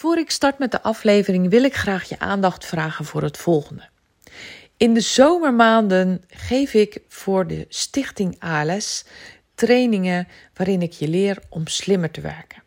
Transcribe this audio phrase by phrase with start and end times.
[0.00, 3.88] Voor ik start met de aflevering wil ik graag je aandacht vragen voor het volgende.
[4.76, 9.04] In de zomermaanden geef ik voor de Stichting ALS
[9.54, 12.62] trainingen waarin ik je leer om slimmer te werken.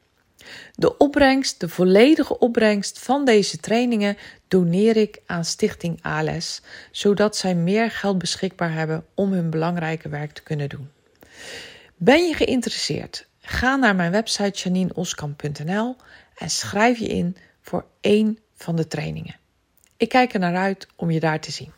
[0.76, 6.62] De opbrengst, de volledige opbrengst van deze trainingen doneer ik aan Stichting ALS,
[6.92, 10.90] zodat zij meer geld beschikbaar hebben om hun belangrijke werk te kunnen doen.
[11.96, 13.28] Ben je geïnteresseerd?
[13.42, 15.96] Ga naar mijn website janineoskamp.nl
[16.36, 19.36] en schrijf je in voor één van de trainingen.
[19.98, 21.72] Ik kijk er naar uit om je daar te zien.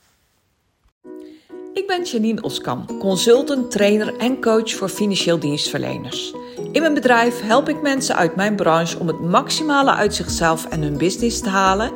[1.73, 6.33] Ik ben Janine Oskam, consultant, trainer en coach voor financieel dienstverleners.
[6.71, 10.81] In mijn bedrijf help ik mensen uit mijn branche om het maximale uit zichzelf en
[10.81, 11.91] hun business te halen.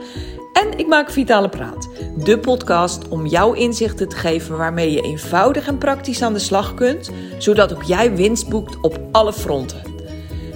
[0.53, 5.67] En ik maak Vitale Praat, de podcast om jouw inzichten te geven waarmee je eenvoudig
[5.67, 9.88] en praktisch aan de slag kunt, zodat ook jij winst boekt op alle fronten.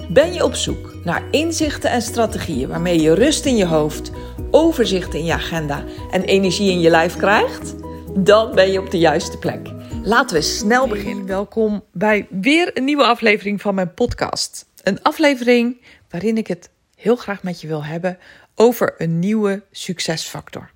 [0.08, 4.10] Ben je op zoek naar inzichten en strategieën waarmee je rust in je hoofd,
[4.50, 7.74] overzicht in je agenda en energie in je lijf krijgt?
[8.16, 9.68] Dan ben je op de juiste plek.
[10.02, 11.26] Laten we snel beginnen.
[11.26, 14.66] Welkom bij weer een nieuwe aflevering van mijn podcast.
[14.82, 15.80] Een aflevering
[16.10, 18.18] waarin ik het heel graag met je wil hebben
[18.54, 20.70] over een nieuwe succesfactor.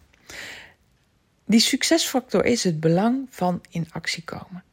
[1.45, 4.65] Die succesfactor is het belang van in actie komen.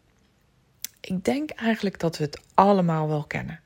[1.02, 3.60] Ik denk eigenlijk dat we het allemaal wel kennen.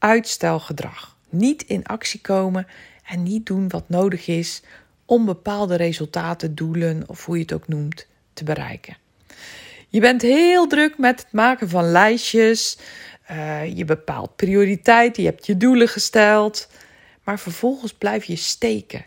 [0.00, 1.16] Uitstelgedrag.
[1.28, 2.66] Niet in actie komen
[3.06, 4.62] en niet doen wat nodig is
[5.04, 8.96] om bepaalde resultaten, doelen of hoe je het ook noemt, te bereiken.
[9.88, 12.78] Je bent heel druk met het maken van lijstjes.
[13.30, 16.68] Uh, je bepaalt prioriteiten, je hebt je doelen gesteld.
[17.24, 19.06] Maar vervolgens blijf je steken.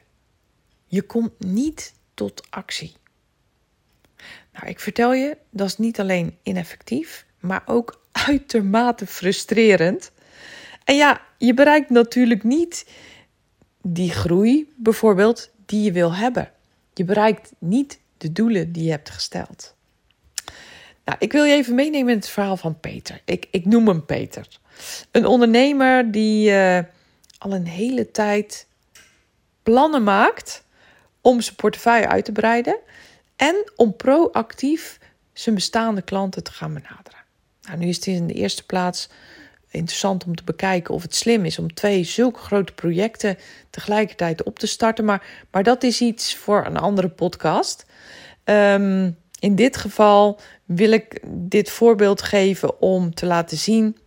[0.87, 2.93] Je komt niet tot actie.
[4.53, 10.11] Nou, ik vertel je, dat is niet alleen ineffectief, maar ook uitermate frustrerend.
[10.83, 12.85] En ja, je bereikt natuurlijk niet
[13.81, 16.51] die groei, bijvoorbeeld, die je wil hebben.
[16.93, 19.75] Je bereikt niet de doelen die je hebt gesteld.
[21.05, 23.21] Nou, ik wil je even meenemen in het verhaal van Peter.
[23.25, 24.47] Ik, ik noem hem Peter.
[25.11, 26.79] Een ondernemer die uh,
[27.37, 28.67] al een hele tijd
[29.63, 30.63] plannen maakt
[31.21, 32.77] om zijn portefeuille uit te breiden
[33.35, 34.99] en om proactief
[35.33, 37.19] zijn bestaande klanten te gaan benaderen.
[37.61, 39.09] Nou, nu is het in de eerste plaats
[39.73, 43.37] interessant om te bekijken of het slim is om twee zulke grote projecten
[43.69, 45.05] tegelijkertijd op te starten.
[45.05, 47.85] Maar, maar dat is iets voor een andere podcast.
[48.43, 53.97] Ehm, in dit geval wil ik dit voorbeeld geven om te laten zien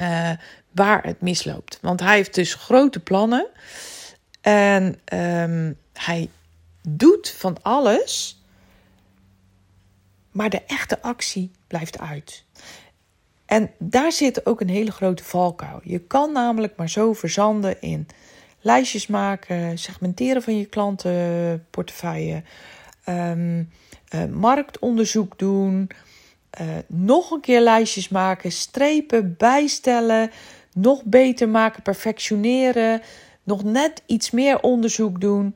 [0.00, 0.30] uh,
[0.70, 1.78] waar het misloopt.
[1.80, 3.46] Want hij heeft dus grote plannen
[4.40, 6.30] en um, hij
[6.88, 8.42] doet van alles,
[10.30, 12.44] maar de echte actie blijft uit.
[13.52, 15.80] En daar zit ook een hele grote valkuil.
[15.82, 18.06] Je kan namelijk maar zo verzanden in
[18.60, 22.42] lijstjes maken, segmenteren van je klantenportefeuille,
[23.08, 23.70] um,
[24.14, 25.90] uh, marktonderzoek doen,
[26.60, 30.30] uh, nog een keer lijstjes maken, strepen, bijstellen,
[30.74, 33.02] nog beter maken, perfectioneren,
[33.42, 35.54] nog net iets meer onderzoek doen.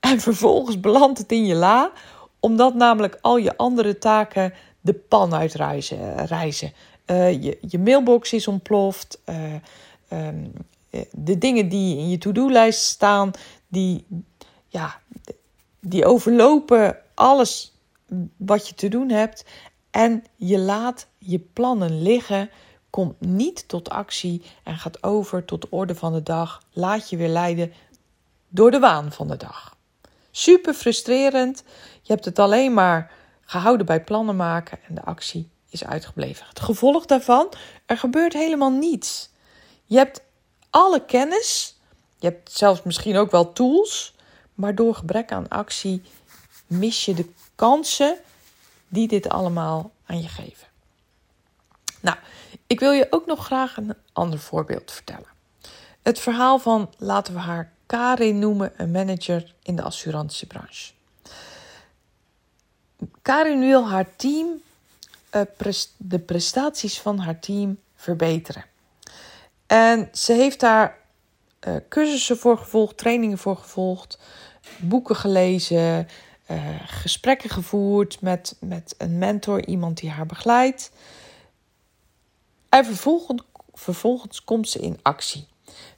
[0.00, 1.92] En vervolgens belandt het in je la,
[2.40, 4.52] omdat namelijk al je andere taken
[4.84, 6.26] de pan uitreizen.
[6.26, 6.72] Reizen.
[7.06, 9.20] Uh, je, je mailbox is ontploft.
[9.28, 9.54] Uh,
[10.12, 10.52] um,
[11.10, 13.30] de dingen die in je to-do-lijst staan,
[13.68, 14.06] die,
[14.68, 15.00] ja,
[15.80, 17.72] die overlopen alles
[18.36, 19.44] wat je te doen hebt.
[19.90, 22.50] En je laat je plannen liggen,
[22.90, 26.62] komt niet tot actie en gaat over tot de orde van de dag.
[26.72, 27.72] Laat je weer leiden
[28.48, 29.76] door de waan van de dag.
[30.30, 31.62] Super frustrerend.
[32.02, 33.12] Je hebt het alleen maar
[33.44, 36.46] gehouden bij plannen maken en de actie is uitgebleven.
[36.48, 37.52] Het gevolg daarvan,
[37.86, 39.30] er gebeurt helemaal niets.
[39.84, 40.22] Je hebt
[40.70, 41.76] alle kennis,
[42.18, 44.14] je hebt zelfs misschien ook wel tools,
[44.54, 46.02] maar door gebrek aan actie
[46.66, 48.18] mis je de kansen
[48.88, 50.66] die dit allemaal aan je geven.
[52.00, 52.16] Nou,
[52.66, 55.28] ik wil je ook nog graag een ander voorbeeld vertellen.
[56.02, 60.92] Het verhaal van, laten we haar Karin noemen, een manager in de assurantiebranche.
[63.22, 64.46] Karin wil haar team,
[65.32, 68.64] uh, de prestaties van haar team verbeteren.
[69.66, 70.98] En ze heeft daar
[71.68, 74.18] uh, cursussen voor gevolgd, trainingen voor gevolgd,
[74.78, 76.08] boeken gelezen,
[76.50, 80.90] uh, gesprekken gevoerd met, met een mentor, iemand die haar begeleidt.
[82.68, 83.42] En vervolgens,
[83.72, 85.46] vervolgens komt ze in actie.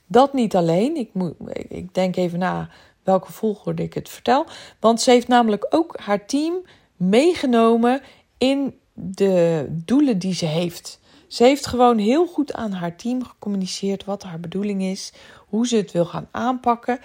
[0.05, 0.95] Dat niet alleen.
[0.95, 1.33] Ik, moet,
[1.67, 2.69] ik denk even na
[3.03, 4.45] welke volgorde ik het vertel.
[4.79, 6.53] Want ze heeft namelijk ook haar team
[6.97, 8.01] meegenomen
[8.37, 10.99] in de doelen die ze heeft.
[11.27, 15.13] Ze heeft gewoon heel goed aan haar team gecommuniceerd wat haar bedoeling is,
[15.47, 16.99] hoe ze het wil gaan aanpakken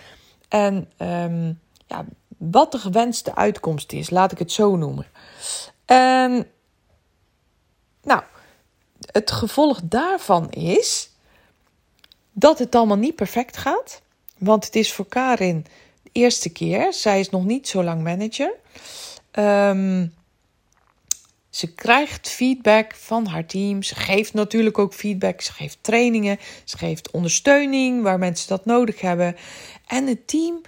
[0.48, 1.52] en ehm,
[1.86, 2.04] ja,
[2.36, 5.06] wat de gewenste uitkomst is, laat ik het zo noemen.
[5.84, 6.46] En
[8.02, 8.22] nou,
[9.06, 11.10] het gevolg daarvan is
[12.32, 14.02] dat het allemaal niet perfect gaat.
[14.38, 15.66] Want het is voor Karin
[16.02, 16.92] de eerste keer.
[16.92, 18.54] Zij is nog niet zo lang manager.
[19.32, 20.06] Ehm,
[21.50, 23.82] ze krijgt feedback van haar team.
[23.82, 25.40] Ze geeft natuurlijk ook feedback.
[25.40, 26.38] Ze geeft trainingen.
[26.64, 29.37] Ze geeft ondersteuning waar mensen dat nodig hebben.
[29.87, 30.61] En het team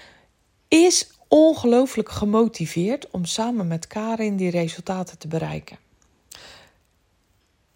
[0.69, 5.79] is ongelooflijk gemotiveerd om samen met Karin die resultaten te bereiken.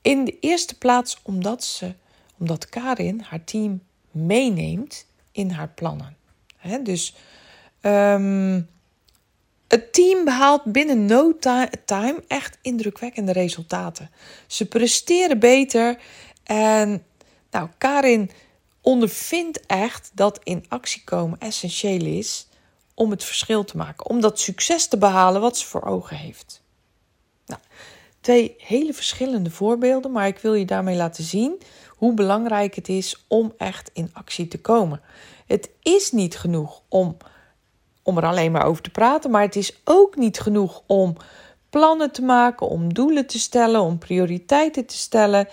[0.03, 1.95] In de eerste plaats omdat, ze,
[2.39, 6.17] omdat Karin haar team meeneemt in haar plannen.
[6.83, 7.15] dus
[7.81, 8.69] um,
[9.69, 11.39] het team behaalt binnen no
[11.85, 14.11] time echt indrukwekkende resultaten.
[14.47, 15.99] Ze presteren beter
[16.45, 17.05] en
[17.51, 18.31] nou, Karin
[18.81, 22.49] ondervindt echt dat in actie komen essentieel is
[22.95, 26.63] om het verschil te maken, om dat succes te behalen wat ze voor ogen heeft.
[27.47, 27.61] Nou,
[28.21, 33.25] twee hele verschillende voorbeelden, maar ik wil je daarmee laten zien hoe belangrijk het is
[33.27, 35.01] om echt in actie te komen.
[35.47, 37.17] Het is niet genoeg om
[38.09, 39.31] om er alleen maar over te praten.
[39.31, 41.17] Maar het is ook niet genoeg om
[41.71, 45.49] plannen te maken, om doelen te stellen, om prioriteiten te stellen.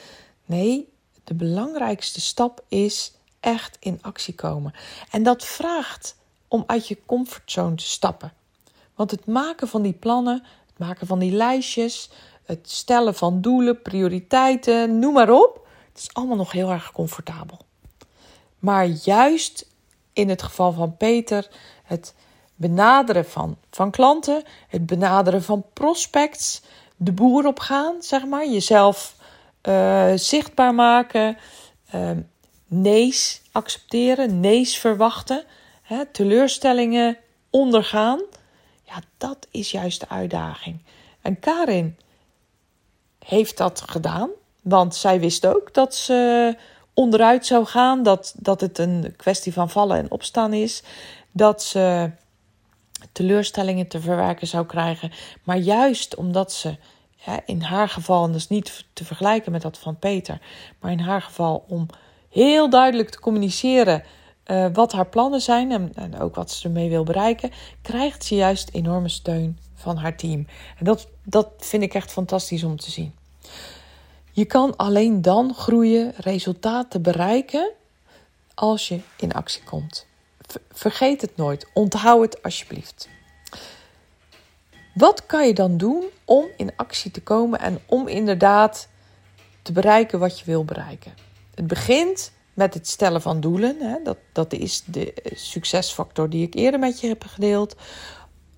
[0.46, 0.90] Nee,
[1.24, 4.74] de belangrijkste stap is echt in actie komen.
[5.12, 6.16] En dat vraagt
[6.48, 8.34] om uit je comfortzone te stappen.
[8.96, 12.10] Want het maken van die plannen, het maken van die lijstjes,
[12.46, 17.58] het stellen van doelen, prioriteiten, noem maar op, het is allemaal nog heel erg comfortabel.
[18.60, 19.68] Maar juist
[20.14, 21.48] in het geval van Peter,
[21.84, 22.14] het
[22.56, 26.62] benaderen van, van klanten, het benaderen van prospects,
[26.96, 29.16] de boer op gaan, zeg maar, jezelf
[29.64, 31.38] uh, zichtbaar maken,
[31.96, 32.12] uh,
[32.68, 35.44] nee's accepteren, nee's verwachten,
[35.82, 37.18] hè, teleurstellingen
[37.50, 38.22] ondergaan.
[38.84, 40.82] Ja, dat is juist de uitdaging.
[41.22, 41.98] En Karin
[43.20, 44.30] heeft dat gedaan,
[44.62, 46.56] want zij wist ook dat ze
[46.94, 50.84] onderuit zou gaan, dat, dat het een kwestie van vallen en opstaan is,
[51.32, 52.12] dat ze
[53.16, 55.12] teleurstellingen te verwerken zou krijgen.
[55.44, 56.78] Maar juist omdat ze
[57.46, 60.42] in haar geval, en dat is niet te vergelijken met dat van Peter,
[60.80, 61.88] maar in haar geval om
[62.30, 64.04] heel duidelijk te communiceren
[64.46, 67.52] uh, wat haar plannen zijn en, en, ook wat ze ermee wil bereiken,
[67.82, 70.48] krijgt ze juist enorme steun van haar team.
[70.78, 73.14] En dat, dat vind ik echt fantastisch om te zien.
[74.32, 77.72] Je kan alleen dan groeien, resultaten bereiken
[78.54, 80.06] als je in actie komt.
[80.72, 81.68] Vergeet het nooit.
[81.74, 83.10] Onthoud het alsjeblieft.
[84.94, 88.88] Wat kan je dan doen om in actie te komen en om inderdaad
[89.62, 91.14] te bereiken wat je wil bereiken?
[91.56, 93.80] Het begint met het stellen van doelen.
[93.80, 93.96] Hè.
[94.04, 97.76] Dat, dat is de succesfactor die ik eerder met je heb gedeeld.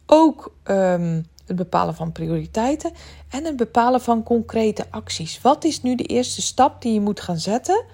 [0.06, 2.92] Ook um, het bepalen van prioriteiten
[3.30, 5.42] en het bepalen van concrete acties.
[5.42, 7.86] Wat is nu de eerste stap die je moet gaan zetten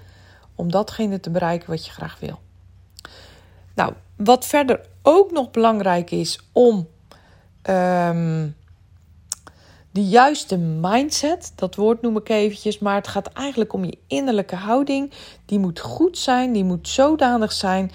[0.54, 2.38] om datgene te bereiken wat je graag wil?
[3.74, 6.88] Nou, wat verder ook nog belangrijk is om
[7.70, 8.56] um,
[9.90, 14.56] de juiste mindset, dat woord noem ik eventjes, maar het gaat eigenlijk om je innerlijke
[14.56, 15.12] houding.
[15.46, 17.92] Die moet goed zijn, die moet zodanig zijn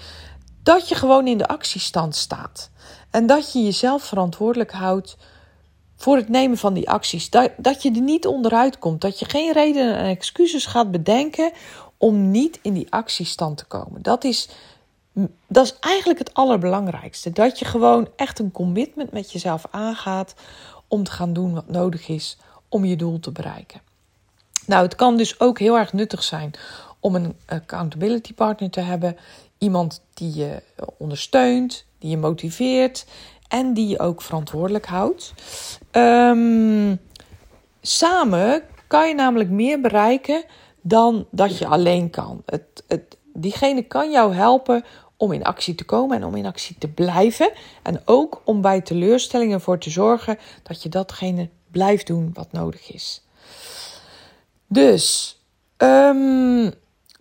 [0.62, 2.70] dat je gewoon in de actiestand staat.
[3.10, 5.16] En dat je jezelf verantwoordelijk houdt
[5.96, 7.30] voor het nemen van die acties.
[7.30, 9.00] Dat, dat je er niet onderuit komt.
[9.00, 11.52] Dat je geen redenen en excuses gaat bedenken
[11.96, 14.02] om niet in die actiestand te komen.
[14.02, 14.48] Dat is
[15.46, 17.30] dat is eigenlijk het allerbelangrijkste.
[17.30, 20.34] Dat je gewoon echt een commitment met jezelf aangaat
[20.88, 22.38] om te gaan doen wat nodig is
[22.68, 23.80] om je doel te bereiken.
[24.66, 26.50] Nou, het kan dus ook heel erg nuttig zijn
[27.00, 29.16] om een accountability partner te hebben.
[29.58, 30.62] Iemand die je
[30.98, 33.06] ondersteunt, die je motiveert
[33.48, 35.34] en die je ook verantwoordelijk houdt.
[35.92, 37.00] Um,
[37.80, 40.44] samen kan je namelijk meer bereiken
[40.80, 42.42] dan dat je alleen kan.
[42.46, 44.84] Het, het, diegene kan jou helpen
[45.16, 47.52] om in actie te komen en om in actie te blijven.
[47.82, 52.92] En ook om bij teleurstellingen ervoor te zorgen dat je datgene blijft doen wat nodig
[52.92, 53.22] is.
[54.66, 55.38] Dus
[55.76, 56.72] um,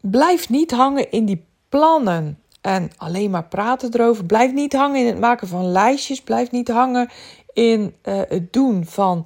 [0.02, 4.26] blijf niet hangen in die plannen en alleen maar praten erover.
[4.26, 6.22] Blijf niet hangen in het maken van lijstjes.
[6.22, 7.10] Blijf niet hangen
[7.54, 9.26] in uh, het doen van,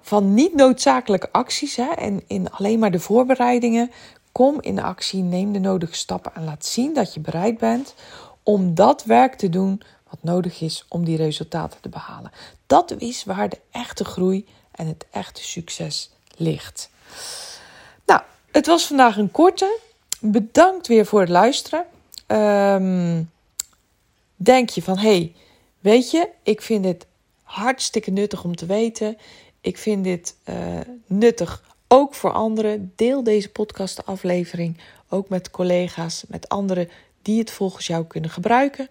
[0.00, 3.90] van niet noodzakelijke acties hè, en in alleen maar de voorbereidingen.
[4.34, 7.94] Kom in actie, neem de nodige stappen en laat zien dat je bereid bent
[8.42, 12.30] om dat werk te doen wat nodig is om die resultaten te behalen.
[12.66, 16.90] Dat is waar de echte groei en het echte succes ligt.
[18.06, 19.78] Nou, het was vandaag een korte.
[20.20, 21.84] Bedankt weer voor het luisteren.
[22.26, 23.22] ehm,
[24.36, 25.34] denk je van, hey,
[25.80, 27.06] weet je, ik vind dit
[27.42, 29.18] hartstikke nuttig om te weten.
[29.60, 30.56] Ik vind dit uh,
[31.06, 31.62] nuttig
[31.94, 32.92] ook voor anderen.
[32.96, 36.88] Deel deze podcastaflevering ook met collega's, met anderen
[37.22, 38.88] die het volgens jou kunnen gebruiken.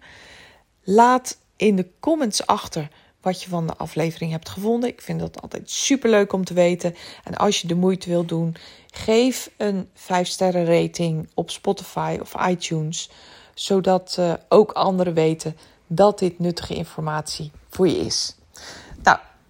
[0.82, 2.88] Laat in de comments achter
[3.20, 4.88] wat je van de aflevering hebt gevonden.
[4.88, 6.94] Ik vind dat altijd super leuk om te weten.
[7.24, 8.56] En als je de moeite wilt doen,
[8.90, 13.10] geef een 5 sterren rating op Spotify of iTunes,
[13.54, 15.56] zodat uh, ook anderen weten
[15.86, 18.36] dat dit nuttige informatie voor je is.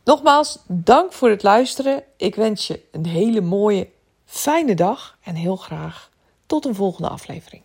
[0.04, 2.04] Nogmaals, dank voor het luisteren.
[2.16, 3.88] Ik wens je een hele mooie,
[4.24, 6.10] fijne dag en heel graag
[6.46, 7.62] tot een volgende aflevering.